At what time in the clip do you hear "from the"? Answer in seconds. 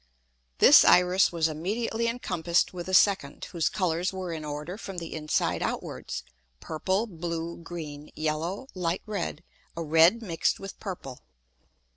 4.75-5.13